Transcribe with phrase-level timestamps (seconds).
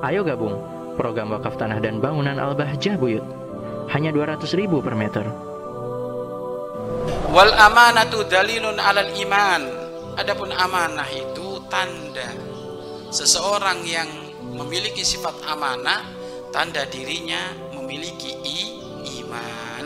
[0.00, 0.56] Ayo gabung
[0.96, 3.24] program wakaf tanah dan bangunan Al-Bahjah Buyut.
[3.92, 5.28] Hanya 200 ribu per meter.
[7.28, 9.62] Wal amanatu dalilun alal iman.
[10.16, 12.32] Adapun amanah itu tanda
[13.12, 14.08] seseorang yang
[14.56, 16.04] memiliki sifat amanah,
[16.48, 18.60] tanda dirinya memiliki i,
[19.20, 19.84] iman.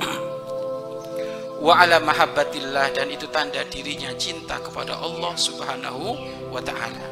[1.66, 6.18] Wa ala mahabbatillah dan itu tanda dirinya cinta kepada Allah Subhanahu
[6.50, 7.06] wa taala.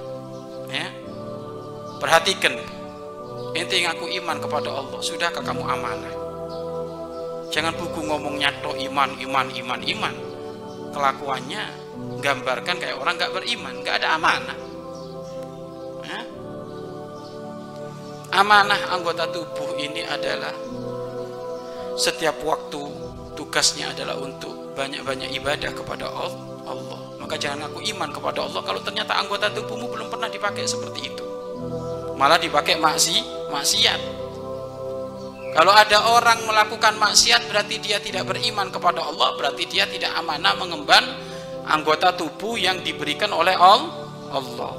[0.69, 1.08] Ya.
[1.99, 2.55] Perhatikan.
[3.59, 6.15] Ente ngaku iman kepada Allah, sudahkah kamu amanah?
[7.49, 10.15] Jangan buku ngomongnya toh iman, iman, iman, iman.
[10.95, 11.63] Kelakuannya
[12.23, 14.59] gambarkan kayak orang nggak beriman, nggak ada amanah.
[16.07, 16.25] Hah?
[18.37, 20.53] Amanah anggota tubuh ini adalah
[21.99, 22.85] setiap waktu
[23.35, 27.01] tugasnya adalah untuk banyak-banyak ibadah kepada Allah.
[27.19, 31.25] Maka jangan ngaku iman kepada Allah kalau ternyata anggota tubuhmu belum pernah dipakai seperti itu.
[32.19, 33.23] Malah dipakai maksi,
[33.55, 34.01] maksiat.
[35.55, 40.59] Kalau ada orang melakukan maksiat berarti dia tidak beriman kepada Allah, berarti dia tidak amanah
[40.59, 41.03] mengemban
[41.65, 44.73] anggota tubuh yang diberikan oleh Allah.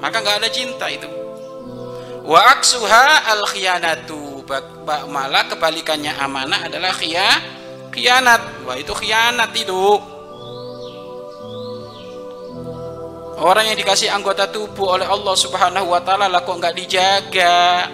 [0.00, 1.08] Maka nggak ada cinta itu.
[2.24, 4.42] Wa aksuha al khianatu.
[5.06, 7.28] Malah kebalikannya amanah adalah khia,
[7.92, 8.66] khianat.
[8.66, 10.15] Wah itu khianat itu.
[13.36, 17.84] Orang yang dikasih anggota tubuh oleh Allah Subhanahu wa taala lah kok nggak dijaga.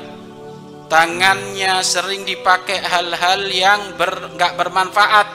[0.87, 5.29] Tangannya sering dipakai hal-hal yang ber, nggak bermanfaat.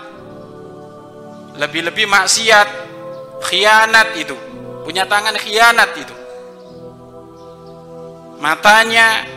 [1.59, 2.69] Lebih-lebih maksiat,
[3.51, 4.37] khianat itu.
[4.87, 6.15] Punya tangan khianat itu.
[8.39, 9.27] Matanya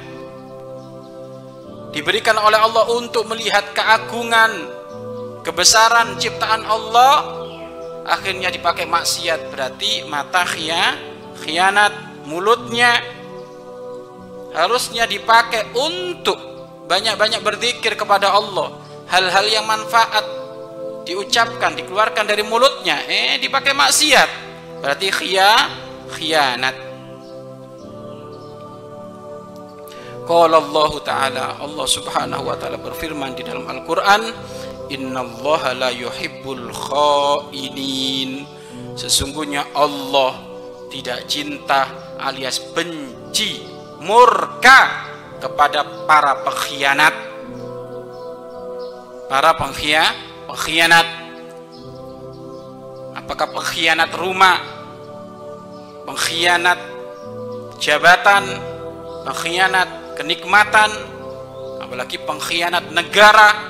[1.91, 4.71] diberikan oleh Allah untuk melihat keagungan,
[5.43, 7.40] kebesaran ciptaan Allah
[8.11, 10.99] akhirnya dipakai maksiat berarti mata khia,
[11.47, 12.99] khianat mulutnya
[14.51, 16.37] harusnya dipakai untuk
[16.91, 18.75] banyak-banyak berzikir kepada Allah.
[19.07, 20.27] Hal-hal yang manfaat
[21.07, 24.31] diucapkan dikeluarkan dari mulutnya eh dipakai maksiat.
[24.83, 25.51] Berarti khia
[26.11, 26.91] khianat.
[30.31, 34.31] Qala Allah Ta'ala Allah Subhanahu wa taala berfirman di dalam Al-Qur'an
[34.91, 38.45] innallaha la yuhibbul khainin.
[38.99, 40.35] Sesungguhnya Allah
[40.91, 41.87] tidak cinta
[42.19, 43.63] alias benci
[44.03, 45.09] murka
[45.39, 47.15] kepada para pengkhianat.
[49.31, 50.03] Para pengkhia
[50.51, 51.07] pengkhianat.
[53.15, 54.59] Apakah pengkhianat rumah?
[56.03, 56.81] Pengkhianat
[57.79, 58.43] jabatan?
[59.23, 60.91] Pengkhianat kenikmatan?
[61.79, 63.70] Apalagi pengkhianat negara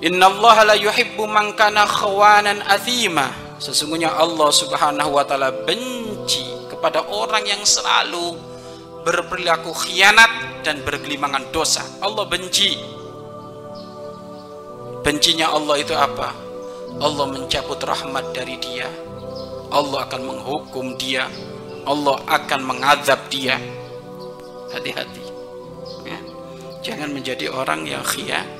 [0.00, 3.28] Inna Allah la yuhibbu man kana khawanan athima.
[3.60, 6.40] Sesungguhnya Allah subhanahu wa ta'ala benci
[6.72, 8.32] kepada orang yang selalu
[9.04, 11.84] berperilaku khianat dan bergelimangan dosa.
[12.00, 12.80] Allah benci.
[15.04, 16.32] Bencinya Allah itu apa?
[16.96, 18.88] Allah mencabut rahmat dari dia.
[19.68, 21.28] Allah akan menghukum dia.
[21.84, 23.60] Allah akan mengazab dia.
[24.72, 25.24] Hati-hati
[26.08, 26.18] ya.
[26.80, 28.59] jangan menjadi orang yang khia